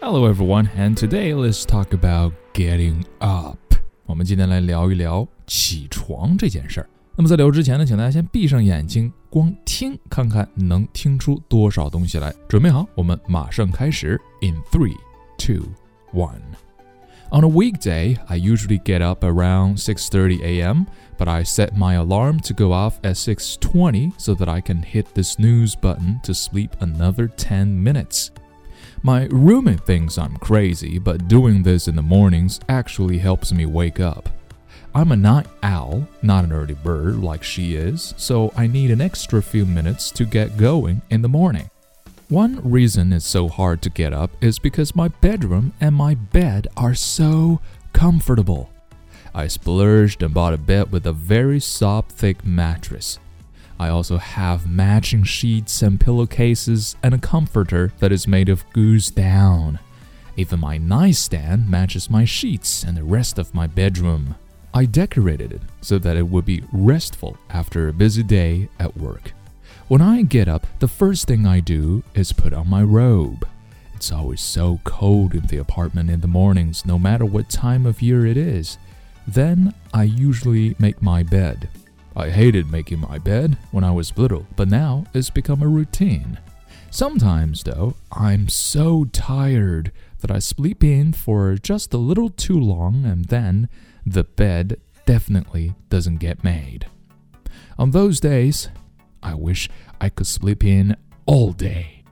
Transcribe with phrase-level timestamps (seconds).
[0.00, 3.58] Hello everyone, and today let's talk about getting up.
[4.06, 6.88] 我们今天来聊一聊起床这件事儿。
[7.16, 12.34] 那么在聊之前呢，请大家先闭上眼睛，光听，看看能听出多少东西来。
[12.48, 14.20] 准备好，我们马上开始。
[14.42, 14.96] In three,
[15.38, 15.68] two,
[16.12, 16.42] one.
[17.30, 20.86] On a weekday, I usually get up around 6:30 a.m.,
[21.18, 25.06] but I set my alarm to go off at 6:20 so that I can hit
[25.14, 28.30] the snooze button to sleep another 10 minutes.
[29.01, 33.99] My roommate thinks I'm crazy, but doing this in the mornings actually helps me wake
[33.99, 34.29] up.
[34.93, 39.01] I'm a night owl, not an early bird like she is, so I need an
[39.01, 41.69] extra few minutes to get going in the morning.
[42.27, 46.67] One reason it's so hard to get up is because my bedroom and my bed
[46.75, 47.59] are so
[47.93, 48.69] comfortable.
[49.33, 53.19] I splurged and bought a bed with a very soft, thick mattress.
[53.79, 59.09] I also have matching sheets and pillowcases and a comforter that is made of goose
[59.09, 59.79] down.
[60.35, 64.35] Even my nightstand matches my sheets and the rest of my bedroom.
[64.73, 69.31] I decorated it so that it would be restful after a busy day at work.
[69.87, 73.47] When I get up, the first thing I do is put on my robe.
[73.95, 78.01] It's always so cold in the apartment in the mornings, no matter what time of
[78.01, 78.77] year it is.
[79.27, 81.69] Then I usually make my bed.
[82.18, 86.38] I hated making my bed when I was little, but now it's become a routine.
[86.90, 89.90] Sometimes, though, I'm so tired
[90.20, 93.68] that I sleep in for just a little too long and then
[94.06, 96.86] the bed definitely doesn't get made.
[97.76, 98.68] On those days,
[99.20, 99.68] I wish
[100.00, 100.96] I could sleep in
[101.26, 102.04] all day.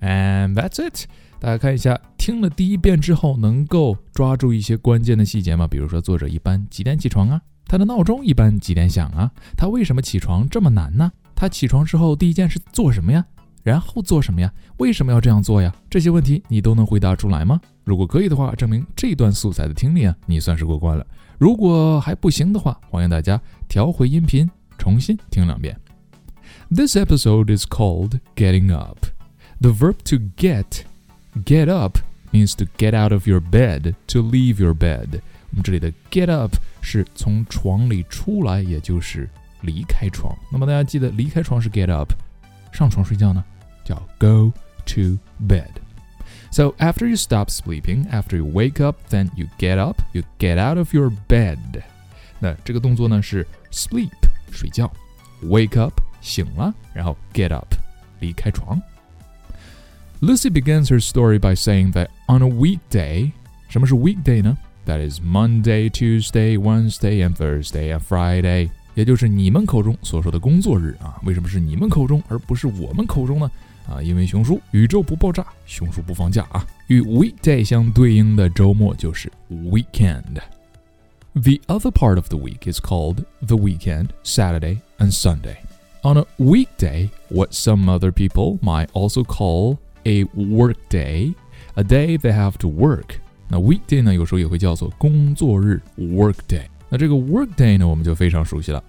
[0.00, 1.06] And that's it.
[1.38, 5.68] 大家看一下，听了第一遍之后，能够抓住一些关键的细节吗？
[5.68, 7.42] 比如说，作者一般几点起床啊？
[7.65, 9.31] 他的闹钟一般几点响啊？
[9.57, 11.11] 他为什么起床这么难呢？
[11.35, 13.25] 他起床之后第一件事做什么呀？
[13.63, 14.51] 然后做什么呀？
[14.77, 15.73] 为什么要这样做呀？
[15.89, 17.59] 这些问题你都能回答出来吗？
[17.83, 21.05] 如果可以的话，证明这段素材的听力啊，你算是过关了。
[21.37, 25.77] 如果还不行的话，欢迎大家调回音频，重新听两遍。
[26.69, 29.05] This episode is called Getting Up.
[29.59, 30.83] The verb to get,
[31.45, 31.99] get up
[32.31, 35.21] means to get out of your bed, to leave your bed.
[35.51, 39.28] 我们这里的 get up 是从床里出来，也就是
[39.62, 40.36] 离开床。
[40.50, 42.12] 那么大家记得离开床是 get up，
[42.72, 43.44] 上床睡觉呢
[43.84, 44.52] 叫 go
[44.86, 45.70] to bed.
[46.50, 50.58] So after you stop sleeping, after you wake up, then you get up, you get
[50.58, 51.82] out of your bed.
[52.38, 54.10] 那这个动作呢是 sleep
[54.50, 54.90] 睡觉，
[55.42, 57.74] wake up 醒了，然后 get up
[58.20, 58.80] 离开床。
[60.20, 63.30] Lucy begins her story by saying that on a weekday，
[63.68, 71.20] 什么是 weekday 呢 ？That is Monday, Tuesday, Wednesday, and Thursday and Friday，也就是你们口中所说的工作日啊。
[71.24, 73.50] 为什么是你们口中而不是我们口中呢？
[73.88, 76.64] 啊，因为熊叔宇宙不爆炸，熊叔不放假啊。
[76.88, 85.56] 与 weekday 相对应的周末就是 weekend。The other part of the week is called the weekend, Saturday and Sunday.
[86.02, 91.34] On a weekday, what some other people might also call a work day,
[91.74, 93.20] a day they have to work.
[93.53, 96.63] 那 weekday 呢，有时候也会叫做工作日 work day。
[96.89, 98.83] 那这个 work day 呢，我们就非常熟悉了。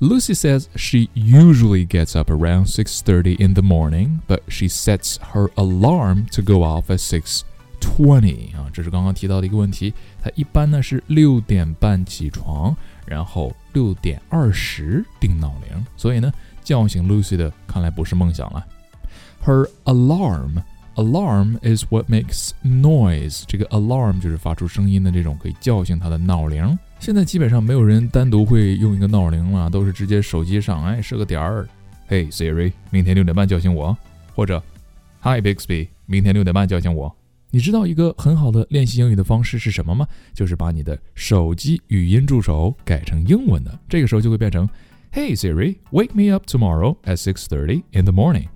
[0.00, 5.50] Lucy says she usually gets up around 6:30 in the morning, but she sets her
[5.56, 8.56] alarm to go off at 6:20.
[8.56, 9.92] 啊，这是刚刚提到的一个问题。
[10.22, 15.84] 她一般呢是六点半起床，然后六点二十定闹铃。
[15.94, 16.32] 所以呢，
[16.64, 18.66] 叫醒 Lucy 的看来不是梦想了。
[19.44, 20.62] Her alarm
[20.96, 23.44] alarm is what makes noise。
[23.46, 26.78] 这个 alarm 就是发出声音的这种可以叫醒它的闹铃。
[26.98, 31.68] 现在基本上没有人单独会用一个闹铃了，都是直接手机上哎设个点儿。
[32.08, 33.96] Hey Siri，明天六点半叫醒我，
[34.34, 34.62] 或者
[35.20, 37.14] Hi Bixby，明天六点半叫醒我。
[37.50, 40.06] 你知道一个很好的练习英语的方式是什么吗？
[40.34, 44.68] 就是把你的手机语音助手改成英文的，这个时候就会变成
[45.12, 48.48] Hey Siri，wake me up tomorrow at six thirty in the morning。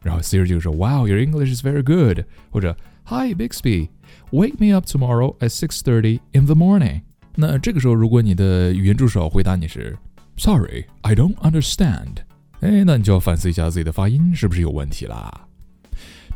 [0.00, 2.76] 然后 Siri 就说 Wow your English is very good，或者
[3.06, 7.02] Hi Bixby，wake me up tomorrow at six thirty in the morning。
[7.34, 9.96] 那这个时候，如果你的语音助手回答你是
[10.36, 12.18] “Sorry, I don't understand”，
[12.60, 15.46] 哎，那你就要反思一下自己的发音是不是有问题啦。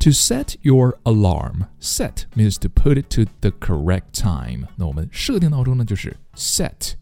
[0.01, 4.67] To set your alarm, set means to put it to the correct time。
[4.77, 6.93] 那我们设定闹钟呢，就是 set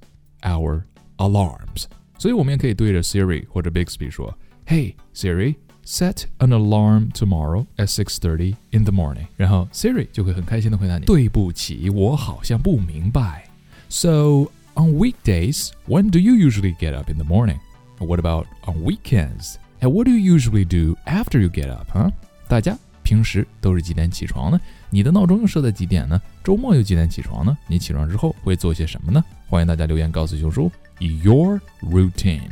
[0.43, 0.82] our
[1.19, 1.84] alarms。
[2.19, 9.69] 所以我们也可以对着 Siri 或者 Bixby 说：“Hey Siri, set an alarm tomorrow at six thirty in the morning。”然后
[9.72, 13.44] Siri 就会很开心的回答你：“对不起，我好像不明白。”
[13.88, 17.58] So, on weekdays, when do you usually get up in the morning?
[17.99, 19.55] What about on weekends?
[19.81, 22.12] And what do you usually do after you get up, huh?
[22.49, 24.60] 大家 平时都是几点起床呢？
[24.90, 26.20] 你的闹钟又设在几点呢？
[26.44, 27.56] 周末又几点起床呢？
[27.66, 29.25] 你起床之后会做些什么呢？
[29.49, 30.70] 欢迎大家留言告诉熊叔，
[31.00, 32.51] your routine。